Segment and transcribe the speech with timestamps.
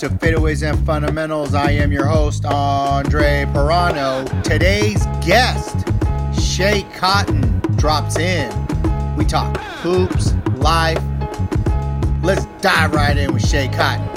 [0.00, 1.52] to Fadeaways and Fundamentals.
[1.52, 4.42] I am your host, Andre Pirano.
[4.42, 5.76] Today's guest,
[6.32, 8.50] Schea Cotton, drops in.
[9.16, 11.02] We talk hoops, life.
[12.22, 14.09] Let's dive right in with Schea Cotton.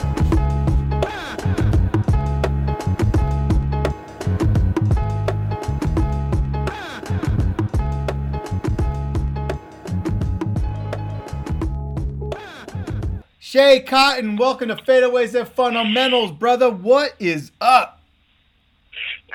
[13.54, 16.72] Schea Cotton, welcome to Fadeaways and Fundamentals, brother.
[16.72, 18.02] What is up?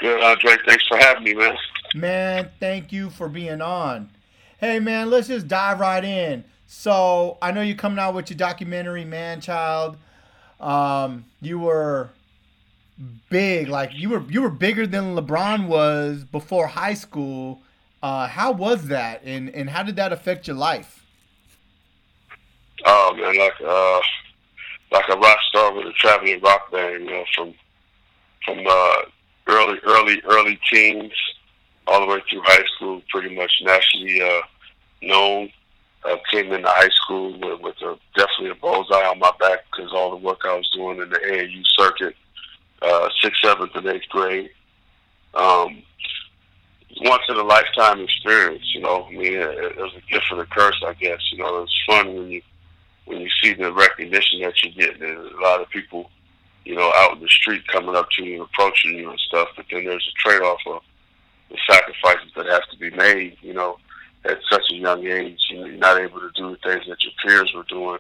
[0.01, 0.57] Good, Andre.
[0.67, 1.57] Thanks for having me, man.
[1.95, 4.11] Man, thank you for being on.
[4.59, 6.43] Hey, man, let's just dive right in.
[6.67, 9.97] So, I know you're coming out with your documentary, Man Child.
[10.59, 12.11] Um, you were
[13.31, 17.61] big, like you were you were bigger than LeBron was before high school.
[18.03, 20.98] Uh, how was that, and and how did that affect your life?
[22.85, 24.01] Oh man, like uh,
[24.93, 27.55] like a rock star with a traveling rock band, you know, from
[28.45, 29.03] from uh,
[29.49, 31.13] early early early teens
[31.87, 34.41] all the way through high school, pretty much nationally uh,
[35.03, 35.51] known.
[36.05, 39.91] Uh, came into high school with, with a, definitely a bullseye on my back because
[39.93, 42.15] all the work I was doing in the AAU circuit,
[42.83, 44.49] uh, sixth, seventh, and eighth grade.
[45.35, 45.83] Um,
[47.01, 49.07] once in a lifetime experience, you know.
[49.09, 51.21] I mean, it, it was a gift and a curse, I guess.
[51.33, 52.43] You know, it's fun when you
[53.09, 56.11] when you see the recognition that you get, there's a lot of people,
[56.65, 59.49] you know, out in the street coming up to you and approaching you and stuff.
[59.57, 60.83] But then there's a trade-off of
[61.51, 63.79] the sacrifices that have to be made, you know,
[64.27, 65.41] at such a young age.
[65.51, 67.99] You're not able to do the things that your peers were doing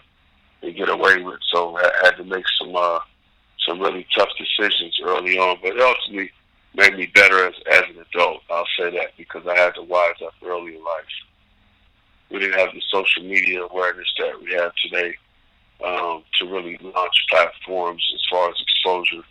[0.62, 1.40] and get away with.
[1.50, 3.00] So I had to make some uh,
[3.66, 6.30] some really tough decisions early on, but it ultimately
[6.74, 8.42] made me better as, as an adult.
[8.50, 11.04] I'll say that because I had to wise up early in life
[12.30, 15.14] we didn't have the social media awareness that we have today
[15.84, 19.22] um, to really launch platforms as far as exposure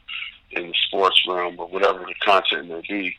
[0.51, 3.16] in the sports realm or whatever the content may be.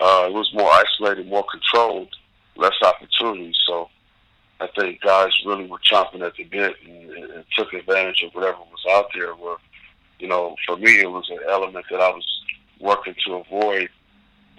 [0.00, 2.14] Uh, it was more isolated, more controlled,
[2.56, 3.56] less opportunities.
[3.66, 3.88] So
[4.60, 8.58] I think guys really were chomping at the bit and, and took advantage of whatever
[8.58, 9.34] was out there.
[9.34, 9.56] Where,
[10.18, 12.26] you know, for me, it was an element that I was
[12.78, 13.88] working to avoid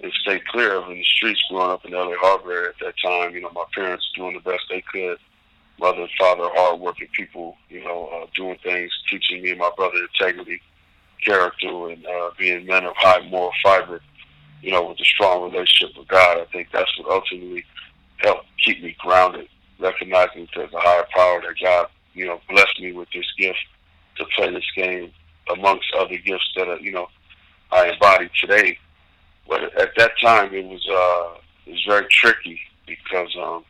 [0.00, 3.34] and stay clear of in the streets growing up in LA Harbor at that time.
[3.34, 5.18] You know, my parents doing the best they could.
[5.80, 9.98] Mother and father, hardworking people, you know, uh, doing things, teaching me and my brother
[10.12, 10.60] integrity,
[11.24, 14.00] character, and uh, being men of high moral fiber,
[14.60, 16.38] you know, with a strong relationship with God.
[16.38, 17.64] I think that's what ultimately
[18.16, 19.48] helped keep me grounded,
[19.78, 23.58] recognizing there's a higher power that God, you know, blessed me with this gift
[24.16, 25.12] to play this game
[25.52, 27.06] amongst other gifts that, are, you know,
[27.70, 28.78] I embody today
[29.48, 33.64] but at that time, it was uh, it was very tricky because um,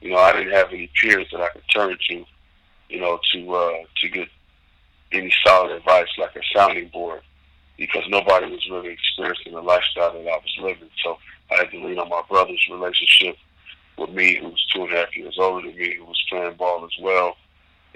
[0.00, 2.24] you know I didn't have any peers that I could turn to,
[2.88, 4.28] you know, to uh, to get
[5.12, 7.22] any solid advice like a sounding board
[7.78, 10.90] because nobody was really experiencing the lifestyle that I was living.
[11.02, 11.16] So
[11.50, 13.36] I had to lean on my brother's relationship
[13.96, 16.54] with me, who was two and a half years older than me, who was playing
[16.54, 17.36] ball as well,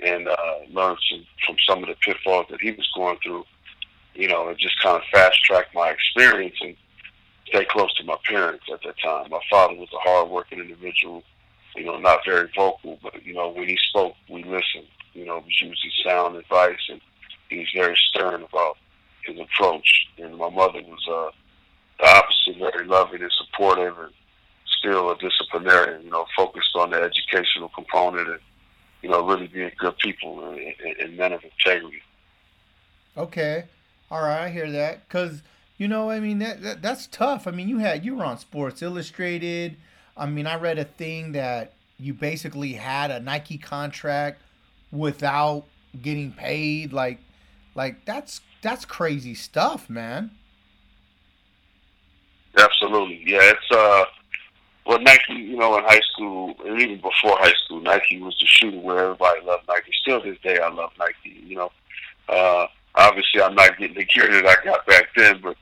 [0.03, 3.45] and uh, learn some, from some of the pitfalls that he was going through.
[4.15, 6.77] You know, it just kind of fast tracked my experience and
[7.53, 9.31] stay close to my parents at that time.
[9.31, 11.23] My father was a hardworking individual,
[11.77, 14.89] you know, not very vocal, but you know, when he spoke, we listened.
[15.13, 17.01] You know, it was usually sound advice, and
[17.51, 18.79] he was very stern about
[19.25, 20.07] his approach.
[20.17, 21.31] And my mother was uh,
[22.01, 24.13] the opposite, very loving and supportive, and
[24.79, 26.05] still a disciplinarian.
[26.05, 28.41] You know, focused on the educational component and
[29.03, 32.03] you know, really being good people and, and, and men of integrity.
[33.17, 33.65] Okay,
[34.11, 35.43] all right, I hear that because
[35.83, 37.49] you know, I mean that, that that's tough.
[37.49, 39.77] I mean, you had you were on Sports Illustrated.
[40.17, 44.41] I mean, I read a thing that you basically had a Nike contract
[44.93, 45.65] without
[46.01, 46.93] getting paid.
[46.93, 47.19] Like,
[47.75, 50.31] like that's that's crazy stuff, man.
[52.57, 53.41] Absolutely, yeah.
[53.43, 54.05] It's uh,
[54.87, 58.47] well, Nike, you know, in high school and even before high school, Nike was the
[58.47, 59.91] shoe where everybody loved Nike.
[60.01, 61.43] Still this day, I love Nike.
[61.45, 61.73] You know,
[62.29, 65.57] uh, obviously, I'm not getting the gear that I got back then, but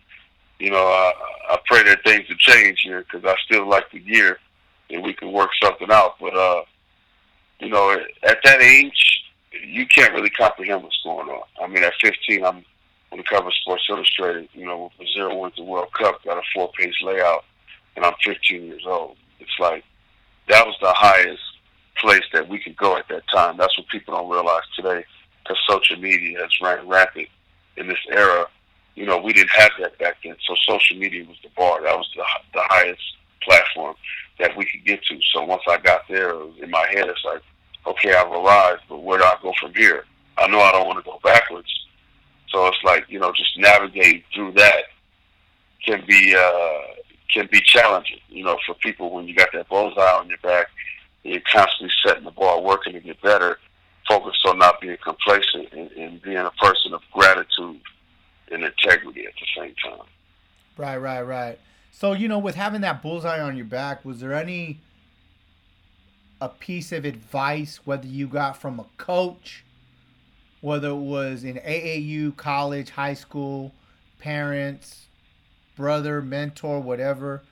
[0.60, 1.12] you know, I,
[1.50, 4.38] I pray that things will change here because I still like the gear
[4.90, 6.16] and we can work something out.
[6.20, 6.62] But, uh,
[7.60, 9.24] you know, at that age,
[9.64, 11.42] you can't really comprehend what's going on.
[11.62, 12.64] I mean, at 15, I'm
[13.10, 16.38] on the cover of Sports Illustrated, you know, with Brazil wins the World Cup, got
[16.38, 17.44] a four page layout,
[17.96, 19.16] and I'm 15 years old.
[19.40, 19.82] It's like
[20.48, 21.42] that was the highest
[21.96, 23.56] place that we could go at that time.
[23.56, 25.04] That's what people don't realize today
[25.42, 27.26] because social media has ran rapid
[27.76, 28.46] in this era
[28.94, 30.36] you know, we didn't have that back then.
[30.46, 31.82] So social media was the bar.
[31.82, 32.22] That was the,
[32.52, 33.02] the highest
[33.42, 33.94] platform
[34.38, 35.18] that we could get to.
[35.32, 37.42] So once I got there, in my head, it's like,
[37.86, 40.04] okay, I've arrived, but where do I go from here?
[40.36, 41.68] I know I don't want to go backwards.
[42.48, 44.84] So it's like, you know, just navigating through that
[45.84, 46.94] can be uh,
[47.32, 48.18] can be challenging.
[48.28, 50.66] You know, for people when you got that bullseye on your back,
[51.22, 53.58] you're constantly setting the bar, working to get better,
[54.08, 57.80] focused on not being complacent and, and being a person of gratitude
[58.50, 60.06] and integrity at the same time.
[60.76, 61.58] Right, right, right.
[61.92, 64.80] So you know, with having that bullseye on your back, was there any
[66.40, 69.64] a piece of advice whether you got from a coach,
[70.60, 73.72] whether it was in AAU, college, high school,
[74.18, 75.08] parents,
[75.76, 77.42] brother, mentor, whatever?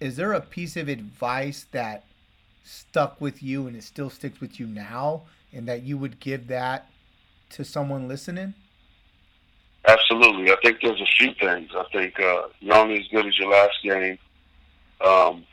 [0.00, 2.04] Is there a piece of advice that
[2.64, 6.48] stuck with you and it still sticks with you now, and that you would give
[6.48, 6.90] that
[7.50, 8.54] to someone listening?
[9.88, 10.52] Absolutely.
[10.52, 11.70] I think there's a few things.
[11.74, 14.18] I think uh, you're only as good as your last game.
[15.00, 15.46] Um,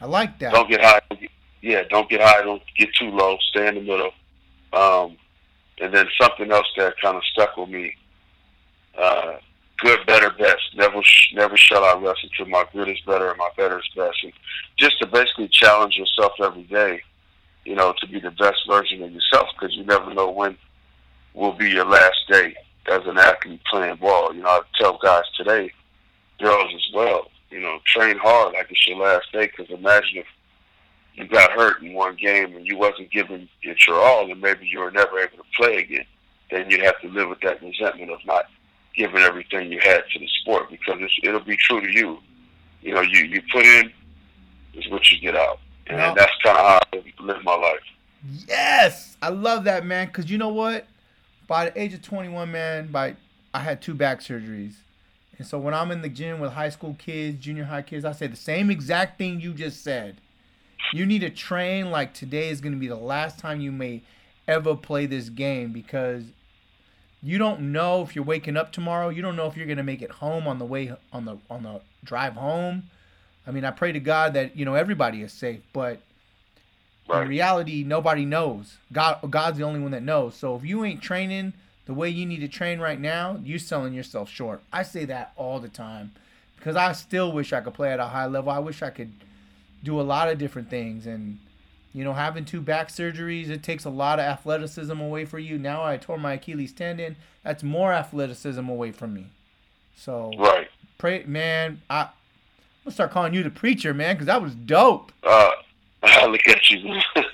[0.00, 0.54] I like that.
[0.54, 1.00] Don't get high.
[1.60, 2.42] Yeah, don't get high.
[2.42, 3.36] Don't get too low.
[3.50, 4.12] Stay in the middle.
[4.72, 5.16] Um,
[5.80, 7.96] and then something else that kind of stuck with me.
[8.96, 9.38] Uh,
[9.78, 10.62] good, better, best.
[10.76, 11.02] Never,
[11.34, 14.18] never shall I rest until my good is better and my better is best.
[14.22, 14.32] And
[14.76, 17.02] just to basically challenge yourself every day,
[17.64, 20.56] you know, to be the best version of yourself because you never know when
[21.34, 22.54] will be your last day
[22.90, 24.34] as an athlete playing ball.
[24.34, 25.72] You know, I tell guys today,
[26.40, 30.26] girls as well, you know, train hard like it's your last day because imagine if
[31.14, 34.66] you got hurt in one game and you wasn't giving it your all and maybe
[34.66, 36.04] you were never able to play again,
[36.50, 38.44] then you'd have to live with that resentment of not
[38.94, 42.18] giving everything you had to the sport because it's, it'll be true to you.
[42.82, 43.92] You know, you, you put in
[44.74, 45.58] is what you get out.
[45.88, 46.14] And no.
[46.16, 47.80] that's kind of how I live my life.
[48.46, 50.06] Yes, I love that, man.
[50.06, 50.86] Because you know what?
[51.48, 53.16] By the age of 21, man, by
[53.52, 54.74] I had two back surgeries.
[55.38, 58.12] And so when I'm in the gym with high school kids, junior high kids, I
[58.12, 60.20] say the same exact thing you just said.
[60.92, 64.02] You need to train like today is going to be the last time you may
[64.46, 66.24] ever play this game because
[67.22, 69.08] you don't know if you're waking up tomorrow.
[69.08, 71.38] You don't know if you're going to make it home on the way on the
[71.50, 72.84] on the drive home.
[73.46, 76.00] I mean, I pray to God that, you know, everybody is safe, but
[77.08, 77.22] Right.
[77.22, 78.76] In reality, nobody knows.
[78.92, 80.34] God, God's the only one that knows.
[80.34, 81.54] So if you ain't training
[81.86, 84.60] the way you need to train right now, you're selling yourself short.
[84.72, 86.12] I say that all the time
[86.56, 88.52] because I still wish I could play at a high level.
[88.52, 89.12] I wish I could
[89.82, 91.06] do a lot of different things.
[91.06, 91.38] And,
[91.94, 95.58] you know, having two back surgeries, it takes a lot of athleticism away from you.
[95.58, 97.16] Now I tore my Achilles tendon.
[97.42, 99.28] That's more athleticism away from me.
[99.96, 100.68] So, right.
[100.98, 102.12] Pray, man, I, I'm going
[102.86, 105.12] to start calling you the preacher, man, because that was dope.
[105.22, 105.52] Uh,
[106.28, 107.00] look at you.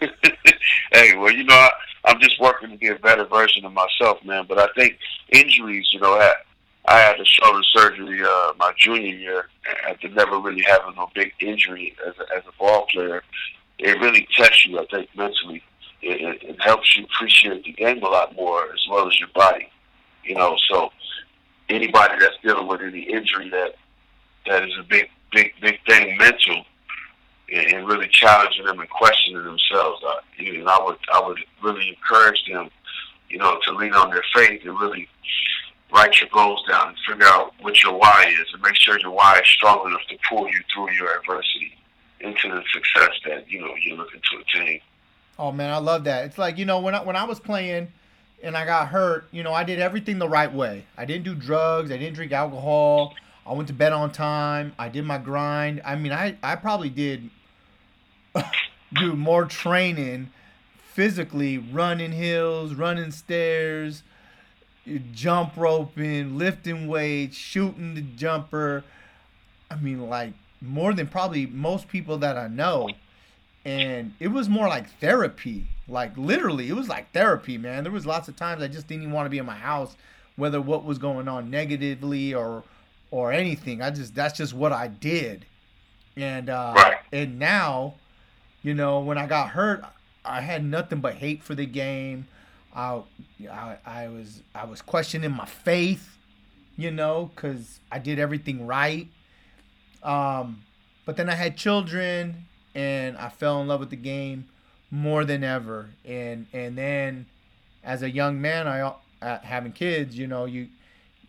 [0.93, 1.71] hey, well, you know, I,
[2.07, 4.47] I'm just working to be a better version of myself, man.
[4.49, 4.99] But I think
[5.31, 6.33] injuries, you know, I,
[6.87, 9.49] I had a shoulder surgery uh, my junior year
[9.89, 13.23] after never really having no big injury as a, as a ball player.
[13.79, 15.63] It really tests you, I think, mentally.
[16.01, 19.31] It, it, it helps you appreciate the game a lot more as well as your
[19.35, 19.69] body.
[20.23, 20.91] You know, so
[21.69, 23.75] anybody that's dealing with any injury that
[24.47, 26.65] that is a big, big, big thing mental
[27.53, 30.03] and, really challenging them and questioning themselves.
[30.03, 32.71] Uh, and I would I would really encourage them,
[33.29, 35.09] you know, to lean on their faith and really
[35.93, 39.11] write your goals down and figure out what your why is and make sure your
[39.11, 41.77] why is strong enough to pull you through your adversity
[42.21, 44.81] into the success that you know you're looking to attain.
[45.39, 46.25] Oh man, I love that.
[46.27, 47.93] It's like you know when I when I was playing
[48.43, 50.85] and I got hurt, you know, I did everything the right way.
[50.99, 51.91] I didn't do drugs.
[51.91, 53.15] I didn't drink alcohol.
[53.47, 54.73] I went to bed on time.
[54.79, 55.83] I did my grind.
[55.85, 57.31] I mean, I, I probably did
[58.95, 60.31] do more training
[60.93, 64.03] physically, running hills, running stairs,
[65.13, 68.85] jump roping, lifting weights, shooting the jumper.
[69.71, 72.89] I mean, like more than probably most people that I know.
[73.65, 75.67] And it was more like therapy.
[75.89, 77.83] Like literally, it was like therapy, man.
[77.83, 79.97] There was lots of times I just didn't even want to be in my house,
[80.37, 82.63] whether what was going on negatively or
[83.15, 83.81] or anything.
[83.81, 85.47] I just that's just what I did.
[86.17, 86.97] And uh right.
[87.13, 87.95] and now,
[88.65, 89.85] you know, when I got hurt,
[90.25, 92.27] I had nothing but hate for the game.
[92.75, 93.03] I
[93.49, 96.19] I, I was I was questioning my faith,
[96.77, 99.07] you know, cuz I did everything right.
[100.03, 100.65] Um
[101.07, 104.49] but then I had children and I fell in love with the game
[104.91, 105.91] more than ever.
[106.05, 107.27] And and then
[107.85, 108.93] as a young man, I
[109.23, 110.67] uh, having kids, you know, you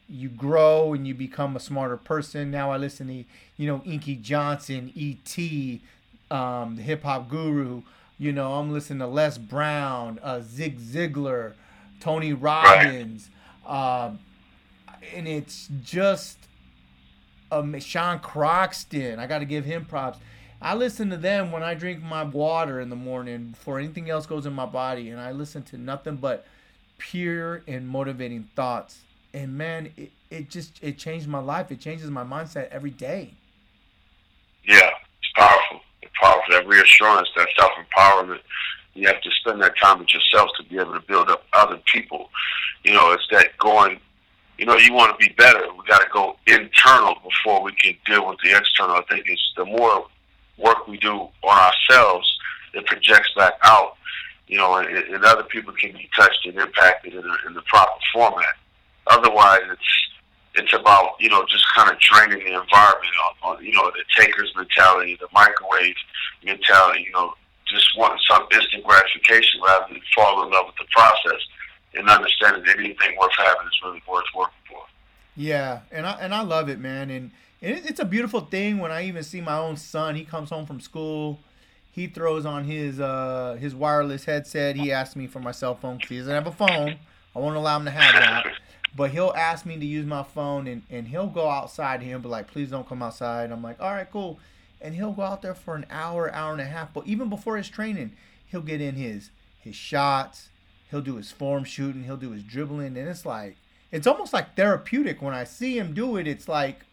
[0.08, 2.52] you grow and you become a smarter person.
[2.52, 3.24] Now I listen to
[3.58, 5.82] you know Inky Johnson, E.T.,
[6.32, 7.82] um, the hip hop guru.
[8.18, 11.54] You know I'm listening to Les Brown, uh, Zig Ziglar,
[12.00, 13.30] Tony Robbins,
[13.66, 14.20] um,
[15.14, 16.38] and it's just
[17.52, 19.20] um, Sean Croxton.
[19.20, 20.20] I got to give him props.
[20.62, 24.26] I listen to them when I drink my water in the morning before anything else
[24.26, 26.46] goes in my body, and I listen to nothing but
[26.98, 29.02] pure and motivating thoughts
[29.36, 31.70] and man, it, it just it changed my life.
[31.70, 33.34] It changes my mindset every day.
[34.65, 34.89] Yeah,
[35.20, 35.82] it's powerful.
[36.01, 36.44] It's powerful.
[36.51, 38.39] That reassurance, that self empowerment.
[38.94, 41.77] You have to spend that time with yourself to be able to build up other
[41.94, 42.30] people.
[42.86, 44.00] You know, it's that going.
[44.58, 45.60] You know, you want to be better.
[45.77, 48.96] We got to go internal before we can deal with the external.
[48.96, 50.08] I think it's the more
[50.58, 52.25] work we do on ourselves,
[52.74, 53.98] it projects back out.
[54.48, 57.63] You know, and, and other people can be touched and impacted in, a, in the
[57.63, 58.56] proper format.
[59.08, 60.06] Otherwise, it's
[60.56, 64.04] it's about you know just kind of draining the environment on, on you know the
[64.18, 65.96] taker's mentality, the microwave
[66.44, 67.04] mentality.
[67.08, 67.34] You know,
[67.68, 71.42] just wanting some instant gratification rather than fall in love with the process
[71.94, 74.82] and understanding that anything worth having is really worth working for.
[75.36, 77.10] Yeah, and I and I love it, man.
[77.10, 77.32] And,
[77.62, 80.16] and it's a beautiful thing when I even see my own son.
[80.16, 81.40] He comes home from school.
[81.92, 84.76] He throws on his uh, his wireless headset.
[84.76, 86.98] He asks me for my cell phone because he doesn't have a phone.
[87.36, 88.46] I won't allow him to have that.
[88.96, 92.20] But he'll ask me to use my phone and, and he'll go outside and he'll
[92.20, 93.52] be like, please don't come outside.
[93.52, 94.40] I'm like, all right, cool.
[94.82, 96.94] And he'll go out there for an hour, hour and a half.
[96.94, 98.14] But even before his training,
[98.46, 100.50] he'll get in his his shots.
[100.92, 102.04] He'll do his form shooting.
[102.04, 102.96] He'll do his dribbling.
[102.98, 103.58] And it's like,
[103.92, 106.28] it's almost like therapeutic when I see him do it.
[106.28, 106.86] It's like,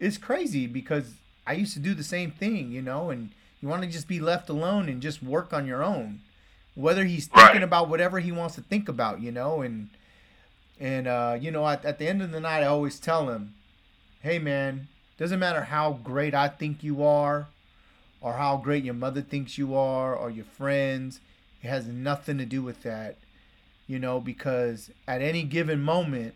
[0.00, 1.14] it's crazy because
[1.46, 3.30] I used to do the same thing, you know, and
[3.62, 6.20] you want to just be left alone and just work on your own.
[6.74, 7.62] Whether he's thinking right.
[7.62, 9.88] about whatever he wants to think about, you know, and
[10.78, 13.54] and uh, you know, at, at the end of the night, I always tell him,
[14.20, 17.48] "Hey, man, doesn't matter how great I think you are,
[18.20, 21.20] or how great your mother thinks you are, or your friends.
[21.62, 23.16] It has nothing to do with that,
[23.86, 26.34] you know, because at any given moment,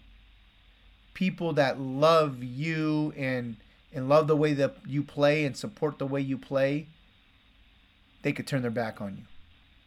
[1.15, 3.57] people that love you and
[3.93, 6.87] and love the way that you play and support the way you play,
[8.23, 9.25] they could turn their back on you.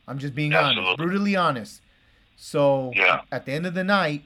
[0.08, 0.84] I'm just being Absolutely.
[0.84, 1.82] honest, brutally honest.
[2.36, 3.22] So yeah.
[3.32, 4.24] at the end of the night,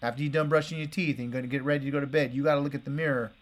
[0.00, 2.06] after you're done brushing your teeth and you're going to get ready to go to
[2.06, 3.32] bed, you got to look at the mirror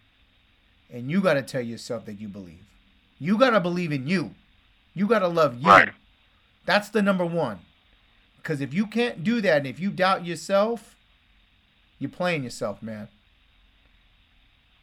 [0.90, 2.64] and you got to tell yourself that you believe.
[3.18, 4.34] You got to believe in you.
[4.94, 5.68] You got to love you.
[5.68, 5.90] Right.
[6.64, 7.60] That's the number one.
[8.36, 10.96] Because if you can't do that and if you doubt yourself,
[11.98, 13.08] you're playing yourself, man.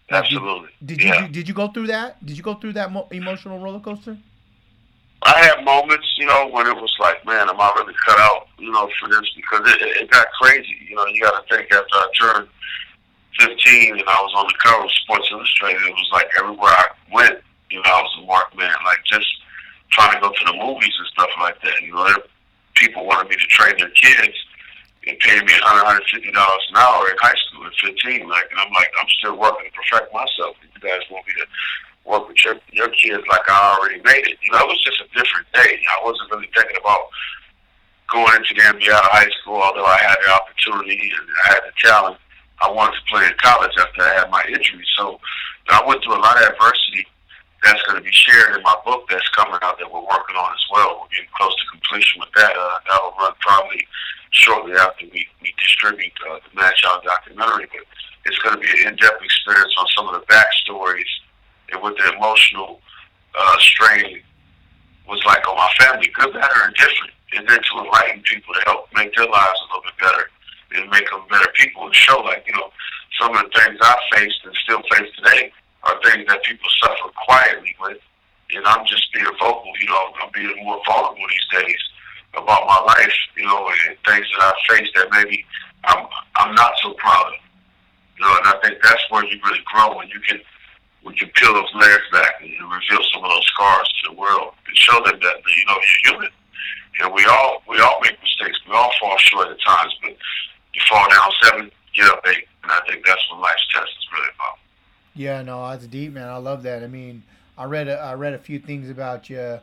[0.10, 0.70] Absolutely.
[0.84, 1.22] Did, did yeah.
[1.22, 2.24] you did you go through that?
[2.26, 4.18] Did you go through that mo- emotional roller coaster?
[5.26, 8.48] I had moments, you know, when it was like, man, am I really cut out,
[8.58, 9.30] you know, for this?
[9.36, 10.76] Because it, it got crazy.
[10.90, 12.48] You know, you got to think after I turned
[13.40, 16.88] 15 and I was on the cover of Sports Illustrated, it was like everywhere I
[17.12, 17.40] went,
[17.70, 18.74] you know, I was a mark man.
[18.86, 19.28] Like just
[19.92, 21.82] trying to go to the movies and stuff like that.
[21.82, 22.08] You know,
[22.76, 24.38] people wanted me to train their kids
[25.08, 28.28] and pay me $100, $150 an hour in high school at 15.
[28.28, 30.56] Like, and I'm like, I'm still working to perfect myself.
[30.62, 31.48] You guys want me to
[32.06, 34.38] work with your your kids like I already made it.
[34.44, 35.80] You know, it was just a different day.
[35.88, 37.08] I wasn't really thinking about
[38.12, 41.54] going into the NBA out of high school, although I had the opportunity and I
[41.54, 42.18] had the talent.
[42.62, 44.86] I wanted to play in college after I had my injury.
[44.96, 45.20] So
[45.70, 47.08] I went through a lot of adversity
[47.64, 50.52] that's going to be shared in my book that's coming out that we're working on
[50.52, 51.00] as well.
[51.02, 52.52] We're getting close to completion with that.
[52.52, 53.88] Uh, that will run probably
[54.32, 57.68] shortly after we, we distribute uh, the Match Out documentary.
[57.72, 57.88] But
[58.26, 61.08] it's going to be an in-depth experience on some of the backstories
[61.74, 62.80] and what the emotional
[63.38, 64.22] uh, strain
[65.08, 67.12] was like on my family, good, better, and different.
[67.36, 70.30] And then to enlighten people to help make their lives a little bit better
[70.76, 72.70] and make them better people and show like, you know,
[73.20, 75.52] some of the things I faced and still face today
[75.84, 77.98] are things that people suffer quietly with.
[78.56, 81.82] And I'm just being vocal, you know, I'm being more vulnerable these days
[82.36, 85.46] about my life, you know, and things that I faced that maybe
[85.86, 87.40] I'm I'm not so proud of.
[88.18, 90.40] You know, and I think that's where you really grow when you can
[91.06, 94.54] we can peel those layers back and reveal some of those scars to the world
[94.68, 96.30] and show them that you know you're human.
[97.02, 98.60] And we all we all make mistakes.
[98.68, 100.12] We all fall short at times, but
[100.74, 104.08] you fall down seven, get up eight, and I think that's what life's test is
[104.12, 104.58] really about.
[105.16, 106.30] Yeah, no, that's deep, man.
[106.30, 106.84] I love that.
[106.84, 107.24] I mean,
[107.58, 109.60] I read a, I read a few things about you,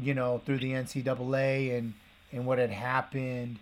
[0.00, 1.94] you know, through the NCAA and
[2.32, 3.58] and what had happened,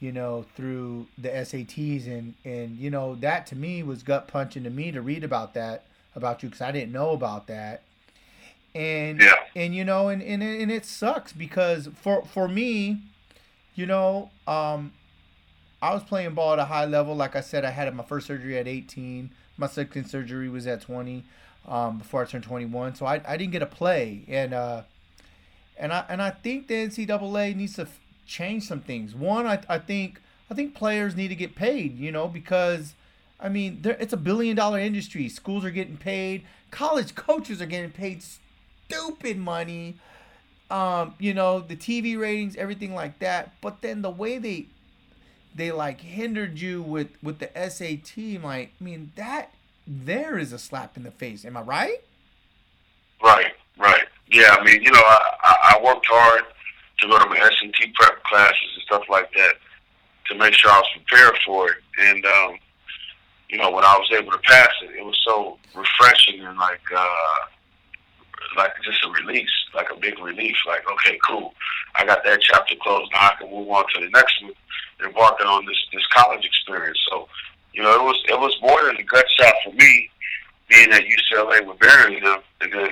[0.00, 4.64] you know, through the SATs and and you know that to me was gut punching
[4.64, 5.85] to me to read about that
[6.16, 7.82] about you because I didn't know about that.
[8.74, 9.34] And yeah.
[9.54, 13.00] and you know and, and and it sucks because for for me,
[13.74, 14.92] you know, um,
[15.80, 17.14] I was playing ball at a high level.
[17.14, 19.30] Like I said, I had my first surgery at 18.
[19.58, 21.24] My second surgery was at 20,
[21.66, 22.94] um, before I turned 21.
[22.96, 24.82] So I, I didn't get to play, and uh,
[25.78, 29.14] and I and I think the NCAA needs to f- change some things.
[29.14, 30.20] One, I, I think
[30.50, 31.98] I think players need to get paid.
[31.98, 32.94] You know, because
[33.38, 35.28] I mean, it's a billion dollar industry.
[35.28, 36.44] Schools are getting paid.
[36.70, 39.96] College coaches are getting paid stupid money.
[40.70, 43.52] Um, you know, the TV ratings, everything like that.
[43.60, 44.66] But then the way they
[45.54, 48.42] they like hindered you with with the SAT.
[48.42, 49.52] Like, I mean, that
[49.86, 51.44] there is a slap in the face.
[51.44, 51.98] Am I right?
[53.22, 54.04] Right, right.
[54.30, 56.42] Yeah, I mean, you know, I, I, worked hard
[56.98, 59.54] to go to my SAT prep classes and stuff like that
[60.28, 61.76] to make sure I was prepared for it.
[61.98, 62.58] And um,
[63.48, 66.80] you know, when I was able to pass it, it was so refreshing and like
[66.94, 67.38] uh,
[68.56, 70.56] like just a release, like a big relief.
[70.66, 71.54] Like, okay, cool,
[71.94, 73.12] I got that chapter closed.
[73.12, 74.52] Now I can move on to the next one,
[75.04, 76.98] embarking on this this college experience.
[77.08, 77.28] So,
[77.72, 80.10] you know, it was it was more than a gut shot for me
[80.68, 82.90] being at UCLA with Barry and them, and then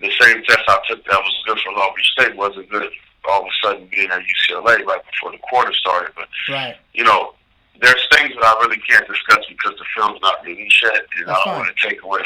[0.00, 2.90] the same test I took that was good for Long Beach State wasn't good
[3.28, 6.12] all of a sudden being at UCLA right before the quarter started.
[6.14, 6.76] But right.
[6.94, 7.34] you know,
[7.80, 11.40] there's things that I really can't discuss because the film's not released yet, and That's
[11.40, 12.22] I don't want to take away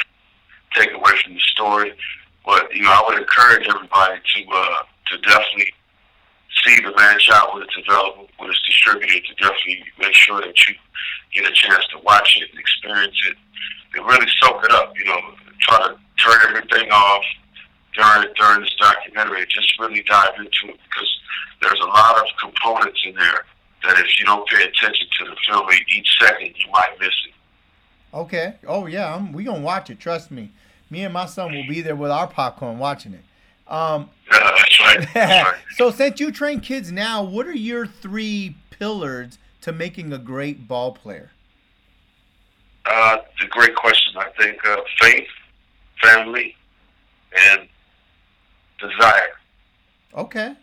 [0.74, 1.92] take away from the story.
[2.44, 5.72] But you know, I would encourage everybody to uh, to definitely
[6.64, 10.54] see the Man Child when it's available, when it's distributed, to definitely make sure that
[10.68, 10.74] you
[11.34, 13.36] get a chance to watch it and experience it,
[13.94, 14.92] and really soak it up.
[14.96, 15.20] You know,
[15.60, 17.24] try to turn everything off
[17.94, 19.46] during during this documentary.
[19.48, 21.10] Just really dive into it because
[21.60, 23.44] there's a lot of components in there
[23.82, 27.34] that if you don't pay attention to the film each second, you might miss it.
[28.12, 28.54] Okay.
[28.66, 30.00] Oh yeah, I'm, we gonna watch it.
[30.00, 30.50] Trust me.
[30.90, 33.22] Me and my son will be there with our popcorn watching it.
[33.72, 35.08] Um, yeah, that's right.
[35.14, 35.60] That's right.
[35.76, 40.66] so since you train kids now, what are your three pillars to making a great
[40.66, 41.30] ball player?
[42.86, 44.14] Uh, it's a great question.
[44.16, 45.28] I think uh, faith,
[46.02, 46.56] family,
[47.36, 47.68] and
[48.80, 49.32] desire.
[50.16, 50.54] Okay,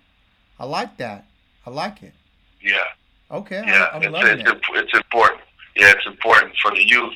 [0.59, 1.25] I like that.
[1.65, 2.13] I like it.
[2.61, 2.83] Yeah.
[3.31, 3.61] Okay.
[3.65, 4.59] Yeah, I'm, it's, loving it's, it.
[4.75, 5.41] it's important.
[5.75, 7.13] Yeah, it's important for the youth.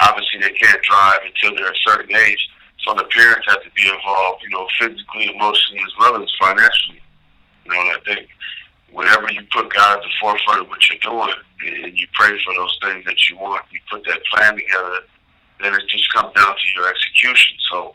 [0.00, 2.48] Obviously, they can't drive until they're a certain age,
[2.84, 4.42] so the parents have to be involved.
[4.42, 7.00] You know, physically, emotionally, as well as financially.
[7.64, 8.28] You know, and I think
[8.90, 11.34] whenever you put God at the forefront of what you're doing,
[11.86, 15.06] and you pray for those things that you want, you put that plan together,
[15.62, 17.54] then it just comes down to your execution.
[17.70, 17.94] So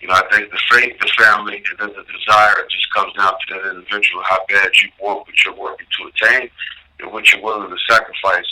[0.00, 3.32] you know, I think the faith, the family, and then the desire just comes down
[3.32, 6.50] to that individual, how bad you want what you're working to attain
[7.00, 8.50] and what you're willing to sacrifice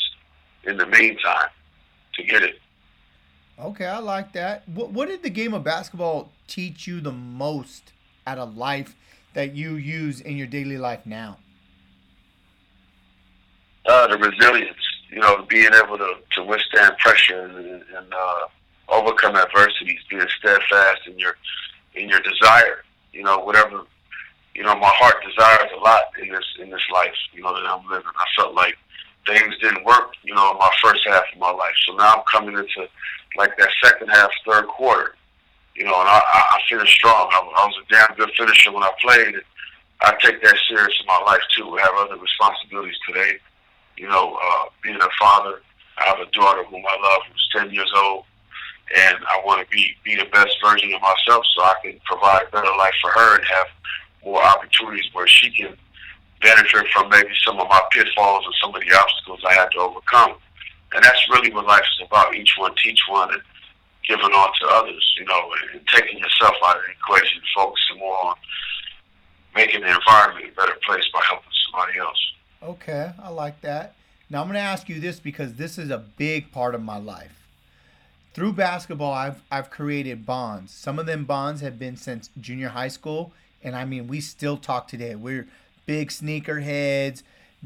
[0.64, 1.48] in the meantime
[2.14, 2.61] to get it.
[3.59, 4.68] Okay, I like that.
[4.68, 7.92] What, what did the game of basketball teach you the most
[8.26, 8.96] out of life
[9.35, 11.38] that you use in your daily life now?
[13.87, 14.76] Uh, the resilience,
[15.11, 18.46] you know, being able to, to withstand pressure and, and uh,
[18.88, 21.37] overcome adversities, being steadfast in your
[21.94, 22.83] in your desire.
[23.12, 23.85] You know, whatever
[24.54, 27.14] you know, my heart desires a lot in this in this life.
[27.32, 28.06] You know that I'm living.
[28.06, 28.76] I felt like
[29.26, 30.14] things didn't work.
[30.22, 31.74] You know, in my first half of my life.
[31.86, 32.88] So now I'm coming into
[33.36, 35.16] like that second half, third quarter.
[35.74, 37.28] You know, and I, I finished strong.
[37.32, 39.34] I, I was a damn good finisher when I played.
[40.02, 41.76] I take that serious in my life too.
[41.76, 43.38] I have other responsibilities today.
[43.96, 45.62] You know, uh, being a father.
[45.98, 48.24] I have a daughter whom I love who's 10 years old
[48.94, 52.42] and I want to be be the best version of myself so I can provide
[52.48, 53.66] a better life for her and have
[54.24, 55.76] more opportunities where she can
[56.40, 59.78] benefit from maybe some of my pitfalls and some of the obstacles I had to
[59.78, 60.34] overcome.
[60.94, 62.34] And that's really what life is about.
[62.34, 63.42] Each one teach one and
[64.06, 68.26] giving on to others, you know, and taking yourself out of the equation, focusing more
[68.26, 68.37] on
[69.54, 72.32] making the environment a better place by helping somebody else.
[72.62, 73.94] Okay, I like that.
[74.30, 76.98] Now I'm going to ask you this because this is a big part of my
[76.98, 77.44] life
[78.34, 80.72] through basketball, I've I've created bonds.
[80.72, 83.32] Some of them bonds have been since junior high school,
[83.64, 85.14] and I mean we still talk today.
[85.14, 85.48] We're
[85.87, 87.22] big sneaker heads,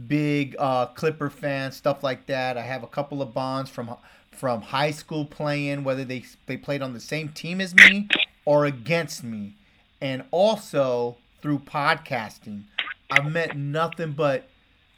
[0.06, 2.56] big uh, Clipper fans, stuff like that.
[2.56, 3.94] I have a couple of bonds from
[4.30, 8.08] from high school playing, whether they they played on the same team as me
[8.44, 9.54] or against me,
[10.00, 12.62] and also through podcasting,
[13.10, 14.48] I've met nothing but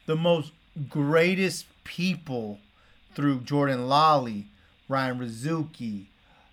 [0.07, 0.53] the most
[0.89, 2.59] greatest people
[3.15, 4.47] through Jordan Lolly
[4.91, 6.07] Ryan Rizuki,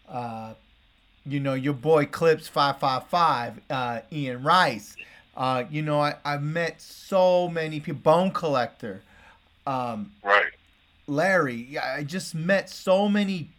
[0.07, 0.53] uh,
[1.27, 4.95] you know, your boy Clips 555, uh, Ian Rice.
[5.35, 9.03] Uh, you know, I, I've met so many people, Bone Collector.
[9.65, 10.45] Um, right.
[11.07, 11.77] Larry.
[11.77, 13.49] I just met so many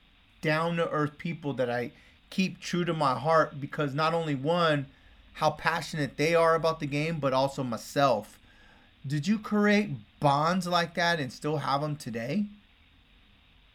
[0.41, 1.93] down to earth people that I
[2.31, 4.87] keep true to my heart because not only one,
[5.35, 8.39] how passionate they are about the game, but also myself.
[9.07, 12.47] Did you create bonds like that and still have them today?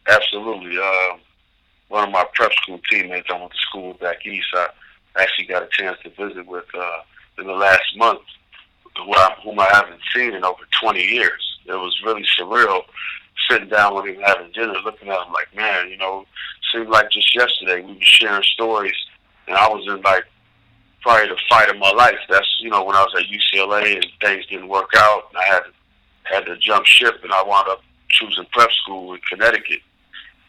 [0.06, 0.76] Absolutely.
[0.78, 1.16] Uh,
[1.88, 4.68] one of my prep school teammates I went to school back east, I
[5.16, 6.98] actually got a chance to visit with uh,
[7.38, 8.20] in the last month,
[8.96, 11.58] whom I haven't seen in over 20 years.
[11.66, 12.82] It was really surreal
[13.50, 16.24] sitting down with him having dinner, looking at him like, man, you know,
[16.72, 18.94] seemed like just yesterday we were sharing stories,
[19.46, 20.24] and I was in like
[21.02, 22.18] probably the fight of my life.
[22.28, 25.44] That's you know when I was at UCLA and things didn't work out, and I
[25.44, 25.62] had
[26.24, 29.80] had to jump ship, and I wound up choosing prep school in Connecticut.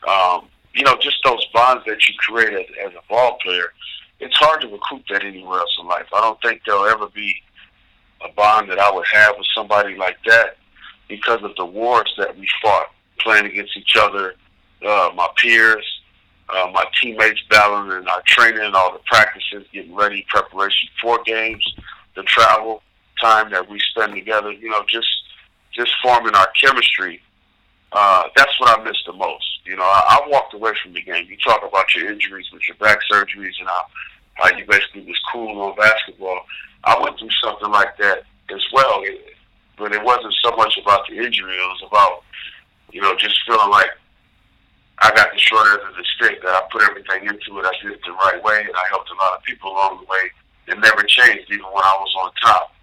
[0.07, 3.71] Um, you know, just those bonds that you create as, as a ball player,
[4.19, 6.05] it's hard to recruit that anywhere else in life.
[6.13, 7.35] I don't think there'll ever be
[8.23, 10.57] a bond that I would have with somebody like that
[11.07, 12.87] because of the wars that we fought
[13.19, 14.35] playing against each other,
[14.85, 15.85] uh, my peers,
[16.49, 21.21] uh, my teammates battling in our training, and all the practices, getting ready, preparation for
[21.23, 21.65] games,
[22.15, 22.81] the travel
[23.21, 24.51] time that we spend together.
[24.51, 25.09] You know, just
[25.73, 27.21] just forming our chemistry.
[27.91, 29.54] Uh, that's what I miss the most.
[29.65, 31.25] You know, I, I walked away from the game.
[31.27, 33.81] You talk about your injuries with your back surgeries and how
[34.35, 36.41] how you basically was cool on basketball.
[36.83, 38.23] I went through something like that
[38.53, 39.33] as well, it,
[39.77, 41.55] but it wasn't so much about the injury.
[41.55, 42.23] It was about
[42.91, 43.89] you know just feeling like
[44.99, 46.41] I got the short end of the stick.
[46.41, 47.65] That I put everything into it.
[47.65, 50.05] I did it the right way, and I helped a lot of people along the
[50.05, 50.31] way.
[50.67, 52.73] It never changed, even when I was on top.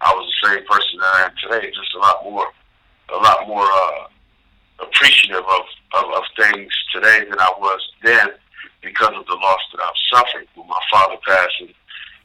[0.00, 2.46] I was the same person that I am today, just a lot more,
[3.10, 4.06] a lot more uh,
[4.80, 5.62] appreciative of,
[5.94, 8.28] of of things today than I was then
[8.82, 11.74] because of the loss that I've suffered with my father passing.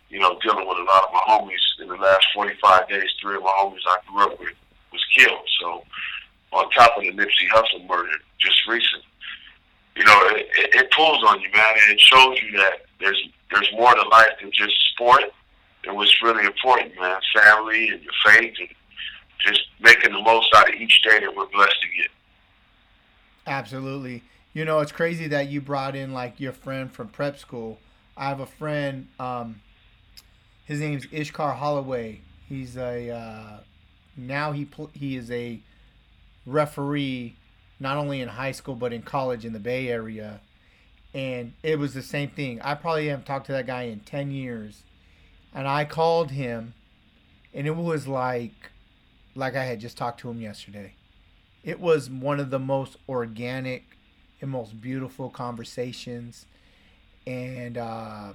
[0.10, 3.10] You know, dealing with a lot of my homies in the last 45 days.
[3.20, 4.54] Three of my homies I grew up with
[4.92, 5.48] was killed.
[5.60, 5.84] So,
[6.52, 9.04] on top of the Nipsey Hussle murder just recent,
[9.96, 13.30] you know, it, it, it pulls on you, man, and it shows you that there's
[13.52, 15.24] there's more to life than just sport.
[15.86, 18.70] And what's really important, man, family and your faith, and
[19.46, 22.10] just making the most out of each day that we're blessed to get.
[23.46, 24.24] Absolutely.
[24.54, 27.80] You know, it's crazy that you brought in like your friend from prep school.
[28.16, 29.08] I have a friend.
[29.20, 29.62] Um,
[30.66, 32.22] his name's Ishkar Holloway.
[32.48, 33.58] He's a uh,
[34.16, 35.60] now he pl- he is a
[36.46, 37.36] referee
[37.80, 40.40] not only in high school but in college in the Bay Area.
[41.14, 42.62] And it was the same thing.
[42.62, 44.84] I probably haven't talked to that guy in 10 years.
[45.54, 46.74] And I called him
[47.54, 48.72] and it was like
[49.36, 50.94] like I had just talked to him yesterday.
[51.64, 53.98] It was one of the most organic
[54.42, 56.46] and most beautiful conversations
[57.26, 58.34] and uh,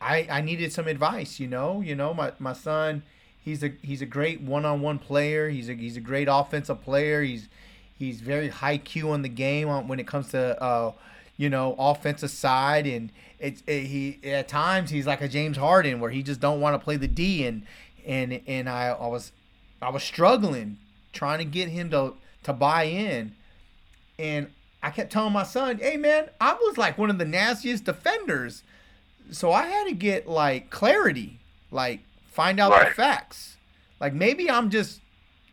[0.00, 1.80] I I needed some advice, you know.
[1.80, 3.02] You know, my, my son,
[3.38, 5.50] he's a he's a great one on one player.
[5.50, 7.22] He's a he's a great offensive player.
[7.22, 7.48] He's
[7.96, 10.92] He's very high Q on the game when it comes to uh,
[11.36, 16.00] you know offensive side, and it's it, he at times he's like a James Harden
[16.00, 17.62] where he just don't want to play the D, and
[18.04, 19.30] and and I, I was
[19.80, 20.78] I was struggling
[21.14, 23.34] trying to get him to to buy in,
[24.18, 24.50] and
[24.82, 28.62] I kept telling my son, "Hey man, I was like one of the nastiest defenders."
[29.30, 32.88] So I had to get like clarity, like find out right.
[32.88, 33.56] the facts.
[34.00, 35.00] Like maybe I'm just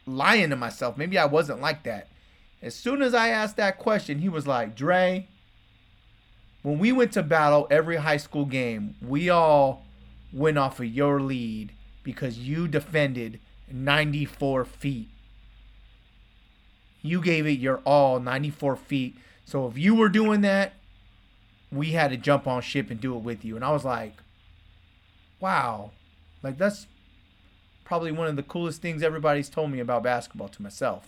[0.06, 0.98] lying to myself.
[0.98, 2.10] Maybe I wasn't like that.
[2.62, 5.28] As soon as I asked that question, he was like, Dre,
[6.62, 9.86] when we went to battle every high school game, we all
[10.32, 13.40] went off of your lead because you defended
[13.72, 15.10] 94 feet.
[17.02, 19.18] You gave it your all, 94 feet.
[19.46, 20.74] So if you were doing that,
[21.72, 23.56] we had to jump on ship and do it with you.
[23.56, 24.18] And I was like,
[25.40, 25.92] wow.
[26.44, 26.88] Like, that's
[27.84, 31.08] probably one of the coolest things everybody's told me about basketball to myself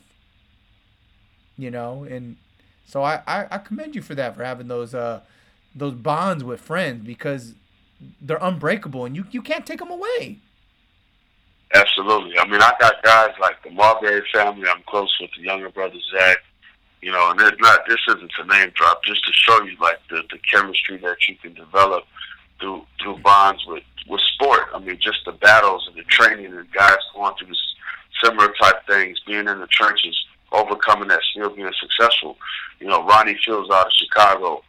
[1.57, 2.37] you know, and
[2.85, 5.21] so I, I, I commend you for that for having those uh
[5.75, 7.55] those bonds with friends because
[8.21, 10.39] they're unbreakable and you you can't take them away.
[11.73, 12.37] Absolutely.
[12.37, 14.67] I mean, I got guys like the Marbury family.
[14.67, 16.37] I'm close with the younger brother Zach.
[17.01, 17.81] You know, and it's not.
[17.87, 21.35] This isn't a name drop, just to show you like the the chemistry that you
[21.35, 22.05] can develop
[22.59, 24.69] through through bonds with with sport.
[24.73, 27.53] I mean, just the battles and the training and guys going through
[28.23, 30.15] similar type things, being in the trenches
[30.53, 32.37] overcoming that, still being successful.
[32.79, 34.63] You know, Ronnie Fields out of Chicago,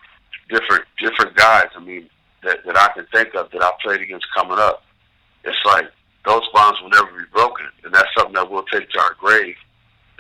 [0.49, 1.69] different different guys.
[1.77, 2.09] I mean,
[2.43, 4.83] that that I can think of that I played against coming up.
[5.45, 5.85] It's like
[6.25, 9.57] those bonds will never be broken, and that's something that we'll take to our grave.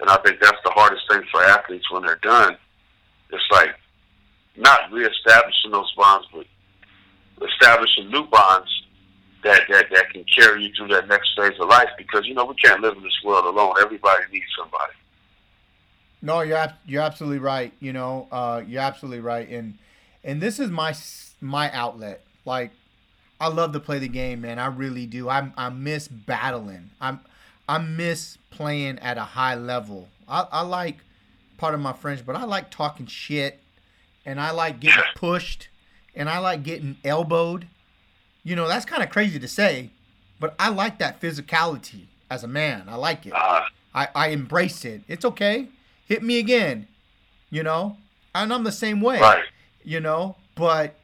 [0.00, 2.56] And I think that's the hardest thing for athletes when they're done.
[3.30, 3.74] It's like
[4.56, 6.46] not reestablishing those bonds, but
[7.48, 8.68] establishing new bonds
[9.42, 11.88] that, that that can carry you through that next phase of life.
[11.96, 13.74] Because you know we can't live in this world alone.
[13.80, 14.92] Everybody needs somebody.
[16.22, 17.72] No, you're you're absolutely right.
[17.80, 19.78] You know, uh, you're absolutely right, and
[20.22, 20.94] and this is my
[21.40, 22.22] my outlet.
[22.46, 22.72] Like,
[23.44, 24.58] I love to play the game, man.
[24.58, 25.28] I really do.
[25.28, 26.90] I I miss battling.
[27.00, 27.20] I'm
[27.68, 30.08] I miss playing at a high level.
[30.28, 30.98] I, I like
[31.56, 33.60] part of my French, but I like talking shit,
[34.24, 35.68] and I like getting pushed,
[36.14, 37.66] and I like getting elbowed.
[38.42, 39.90] You know, that's kind of crazy to say,
[40.38, 42.84] but I like that physicality as a man.
[42.88, 43.32] I like it.
[43.34, 43.62] Uh,
[43.94, 45.02] I, I embrace it.
[45.08, 45.68] It's okay
[46.06, 46.86] hit me again,
[47.50, 47.96] you know?
[48.34, 49.44] And I'm the same way, right.
[49.82, 50.36] you know?
[50.54, 50.96] But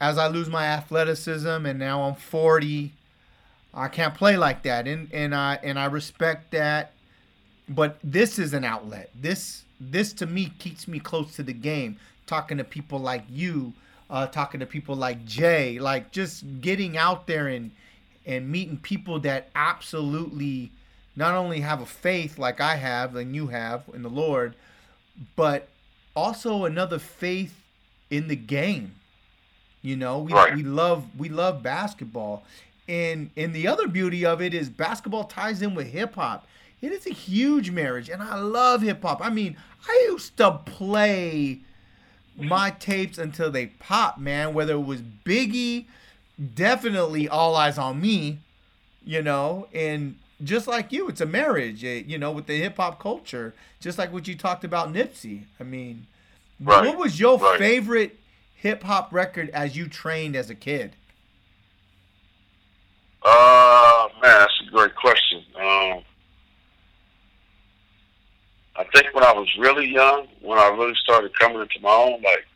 [0.00, 2.92] as I lose my athleticism and now I'm 40,
[3.74, 4.88] I can't play like that.
[4.88, 6.92] And, and I, and I respect that.
[7.68, 9.10] but this is an outlet.
[9.14, 11.96] This this to me keeps me close to the game.
[12.26, 13.72] Talking to people like you,
[14.10, 17.70] uh, talking to people like Jay, like just getting out there and
[18.26, 20.70] and meeting people that absolutely
[21.16, 24.54] not only have a faith like I have and you have in the Lord,
[25.36, 25.68] but
[26.14, 27.54] also another faith
[28.10, 28.94] in the game.
[29.82, 30.54] You know, we, Right.
[30.54, 32.44] we love we love basketball.
[32.88, 36.46] And and the other beauty of it is basketball ties in with hip hop.
[36.82, 39.24] It is a huge marriage and I love hip hop.
[39.24, 39.56] I mean,
[39.88, 41.60] I used to play
[42.36, 45.84] my tapes until they pop, man, whether it was Biggie,
[46.54, 48.38] definitely all eyes on me,
[49.04, 52.76] you know, and just like you, it's a marriage, eh, you know, with the hip
[52.78, 55.42] hop culture, just like what you talked about Nipsey.
[55.58, 56.06] I mean,
[56.58, 57.58] Right, what was your right.
[57.58, 58.18] favorite
[58.60, 60.94] hip hop record as you trained as a kid?
[63.22, 65.42] Uh, man, that's a great question.
[65.56, 66.02] Um,
[68.76, 72.22] I think when I was really young, when I really started coming into my own,
[72.22, 72.46] like,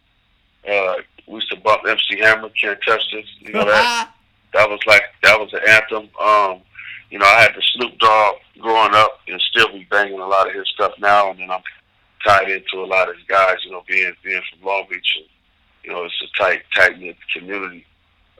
[0.69, 0.95] uh,
[1.27, 3.27] we used to bump MC Hammer, Can't Touch This.
[3.41, 4.13] You know that?
[4.55, 6.09] that was like, that was an anthem.
[6.21, 6.61] Um,
[7.11, 10.49] you know, I had the Snoop Dogg growing up and still be banging a lot
[10.49, 11.63] of his stuff now, and then I'm
[12.27, 15.27] tied into a lot of guys, you know, being, being from Long Beach and,
[15.85, 17.85] you know, it's a tight, tight knit community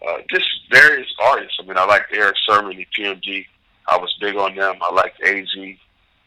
[0.07, 1.57] uh, just various artists.
[1.61, 3.47] I mean, I liked Erick Sermon, the EPMD.
[3.89, 4.77] I was big on them.
[4.83, 5.49] I liked AZ.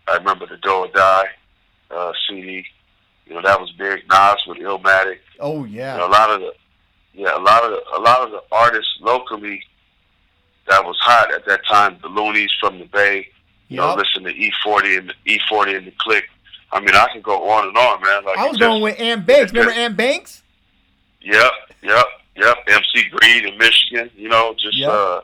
[0.07, 1.25] I remember the Do or Die
[1.91, 2.65] uh, CD.
[3.25, 4.07] You know, that was big.
[4.09, 5.17] Nas with Illmatic.
[5.39, 5.97] oh You yeah.
[5.97, 6.53] know, a lot of the
[7.13, 9.61] yeah, a lot of the, a lot of the artists locally
[10.69, 11.97] that was hot at that time.
[12.01, 13.27] The Luniz from the Bay.
[13.69, 16.23] You know, listen to E-40 and the E-40 and the Click.
[16.71, 18.23] I mean, I can go on and on, man.
[18.23, 19.51] Like I was just- going with Ant Banks.
[19.51, 20.41] Remember Ant Banks?
[21.21, 21.51] Yep,
[21.81, 22.57] yep, yep.
[22.67, 24.09] MC Breed in Michigan.
[24.15, 24.89] You know, just Yep.
[24.89, 25.21] uh,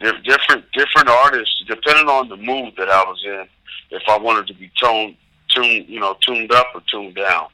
[0.00, 3.46] different different artists, depending on the mood that I was in.
[3.90, 5.16] If I wanted to be toned,
[5.48, 7.46] tuned, you know, tuned up or tuned down,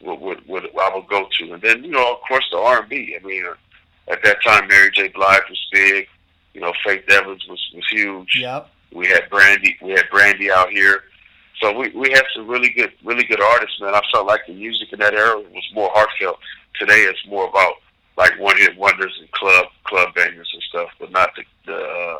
[0.00, 2.80] what would what I would go to, and then you know, of course, the R
[2.80, 3.16] and B.
[3.20, 3.54] I mean, uh,
[4.12, 5.08] at that time, Mary J.
[5.08, 6.06] Blige was big.
[6.54, 8.36] You know, Faith Evans was was huge.
[8.38, 8.68] Yep.
[8.92, 9.76] We had Brandy.
[9.80, 11.04] We had Brandy out here.
[11.62, 13.94] So we we had some really good really good artists, man.
[13.94, 16.38] I felt like the music in that era was more heartfelt.
[16.78, 17.74] Today it's more about
[18.16, 22.16] like one hit wonders and club club bangers and stuff, but not the the uh,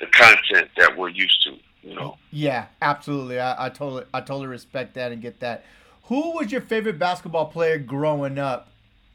[0.00, 1.56] the content that we're used to.
[1.82, 3.38] You know, Yeah, absolutely.
[3.38, 5.64] I, I totally I totally respect that and get that.
[6.04, 8.68] Who was your favorite basketball player growing up?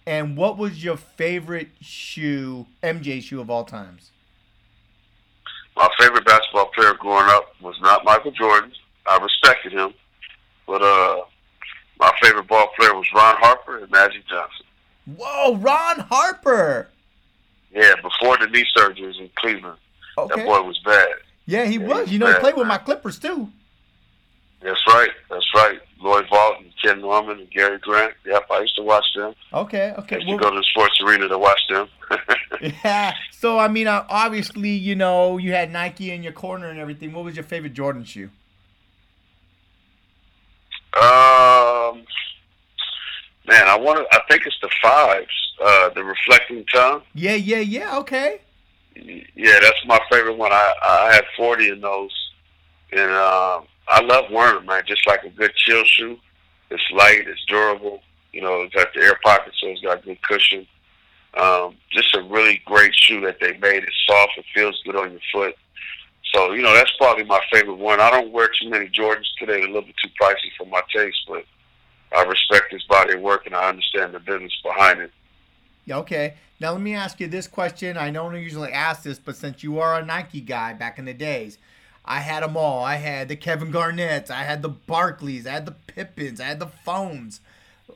[0.06, 4.12] And what was your favorite shoe, MJ shoe of all times?
[5.76, 8.72] my favorite basketball player growing up was not Michael Jordan.
[9.08, 9.94] I respected him,
[10.68, 11.22] but uh,
[12.04, 14.66] my favorite ball player was Ron Harper and Magic Johnson.
[15.06, 16.90] Whoa, Ron Harper.
[17.74, 19.78] Yeah, before the knee surgeries in Cleveland,
[20.18, 21.08] that boy was bad.
[21.46, 22.00] Yeah, he Yeah, was.
[22.06, 23.50] he's You know, he bad, played with my Clippers too.
[24.62, 25.10] That's right.
[25.30, 25.80] That's right.
[26.00, 28.14] Loy Vaught, Ken Norman, and Gary Grant.
[28.26, 29.34] Yep, I used to watch them.
[29.54, 30.16] Okay, I okay.
[30.18, 31.88] used to go to the sports arena to watch them.
[32.84, 33.14] yeah.
[33.32, 37.12] So I mean, uh, obviously, you know, you had Nike in your corner and everything.
[37.14, 38.30] What was your favorite Jordan shoe?
[40.96, 42.04] um,
[43.48, 44.16] man, I want to.
[44.16, 45.54] I think it's the fives.
[45.64, 47.04] Uh, the reflecting tongue.
[47.14, 47.98] Yeah, yeah, yeah.
[48.00, 48.42] Okay.
[48.96, 50.52] Yeah, that's my favorite one.
[50.52, 52.12] I I had forty in those,
[52.92, 54.84] and um, I love wearing them, man.
[54.86, 56.18] Just like a good chill shoe.
[56.70, 57.28] It's light.
[57.28, 58.02] It's durable.
[58.32, 60.68] You know, it's got the air pocket, so it's got good cushion.
[61.36, 63.84] Um, just a really great shoe that they made.
[63.84, 64.34] It's soft.
[64.38, 65.56] It feels good on your foot.
[66.34, 68.00] So you know, that's probably my favorite one.
[68.00, 69.60] I don't wear too many Jordans today.
[69.60, 71.46] They're a little bit too pricey for my taste, but
[72.16, 75.12] I respect his body of work and I understand the business behind it.
[75.86, 76.36] Yeah, okay.
[76.60, 77.98] Now let me ask you this question.
[77.98, 81.14] I don't usually ask this, but since you are a Nike guy back in the
[81.14, 81.58] days,
[82.06, 82.84] I had them all.
[82.84, 86.60] I had the Kevin Garnett's, I had the Barkleys, I had the Pippens, I had
[86.60, 87.42] the phones,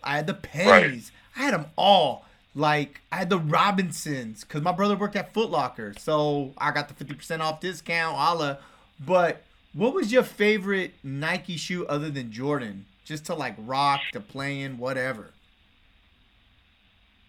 [0.04, 1.12] I had the pennies.
[1.36, 2.26] I had them all.
[2.56, 6.88] Like I had the Robinsons because my brother worked at Foot Locker, so I got
[6.88, 8.18] the fifty percent off discount.
[8.18, 8.58] Alla,
[9.00, 12.88] but what was your favorite Nike shoe other than Jordan?
[13.08, 15.32] Just to like rock, to playing, whatever.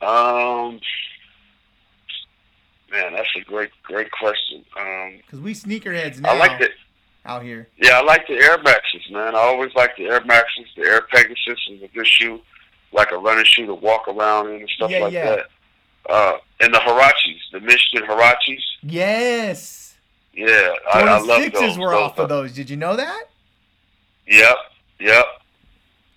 [0.01, 0.81] Um,
[2.91, 4.65] man, that's a great, great question.
[4.79, 6.69] Um, Because we sneakerheads now I like the,
[7.25, 7.69] out here.
[7.81, 9.35] yeah, I like the Air Maxes, man.
[9.35, 10.67] I always like the Air Maxes.
[10.77, 12.41] The Air Pegasus is a good shoe,
[12.93, 15.37] like a running shoe to walk around in and stuff Yeah, like yeah.
[15.37, 15.47] that.
[16.09, 18.63] Uh, and the Huaraches, the Michigan Huaraches.
[18.83, 19.95] Yes.
[20.33, 22.53] Yeah, I, I love sixes were Those off are- of those.
[22.53, 23.25] Did you know that?
[24.27, 24.57] Yep,
[25.01, 25.25] yep.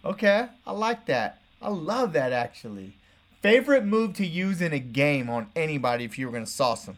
[0.04, 1.40] Okay, I like that.
[1.62, 2.96] I love that actually.
[3.42, 6.98] Favorite move to use in a game on anybody if you were gonna sauce them?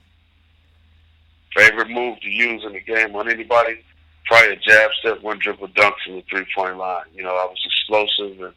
[1.55, 3.79] Favorite move to use in a game on anybody?
[4.25, 7.05] probably a jab step, one dribble dunk from the three point line.
[7.13, 8.53] You know, I was explosive and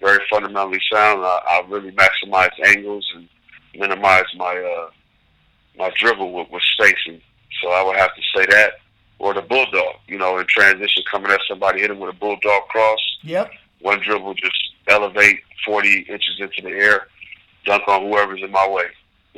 [0.00, 1.24] very fundamentally sound.
[1.24, 3.28] I, I really maximized angles and
[3.74, 4.90] minimized my uh,
[5.78, 7.20] my dribble with, with spacing.
[7.62, 8.72] So I would have to say that.
[9.18, 12.98] Or the bulldog, you know, in transition, coming at somebody, hitting with a bulldog cross.
[13.22, 13.50] Yep.
[13.80, 14.56] One dribble, just
[14.88, 17.08] elevate 40 inches into the air,
[17.64, 18.86] dunk on whoever's in my way.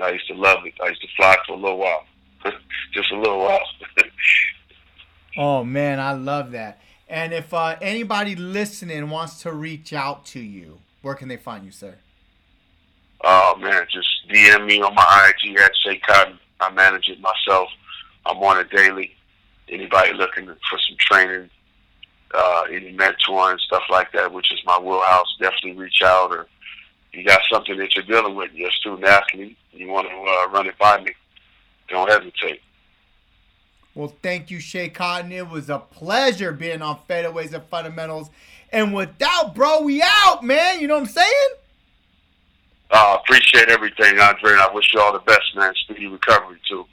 [0.02, 0.74] I used to love it.
[0.82, 2.04] I used to fly for a little while,
[2.92, 3.60] just a little while.
[5.36, 6.80] oh man, I love that.
[7.08, 11.64] And if uh, anybody listening wants to reach out to you, where can they find
[11.64, 11.96] you, sir?
[13.24, 16.38] Oh man, just DM me on my IG at Schea Cotton.
[16.60, 17.68] I manage it myself.
[18.26, 19.12] I'm on it daily.
[19.68, 21.50] Anybody looking for some training,
[22.34, 26.30] uh, any mentoring, stuff like that, which is my wheelhouse, definitely reach out.
[26.30, 26.46] Or
[27.12, 30.48] you got something that you're dealing with, you're a student athlete, you want to uh,
[30.50, 31.12] run it by me,
[31.88, 32.60] don't hesitate.
[33.94, 35.32] Well, thank you, Schea Cotton.
[35.32, 38.30] It was a pleasure being on Fadeaways and Fundamentals.
[38.70, 40.80] And without, bro, we out, man.
[40.80, 41.48] You know what I'm saying?
[42.90, 45.74] I uh, appreciate everything, Andre, and I wish you all the best, man.
[45.74, 46.86] Speedy recovery, too.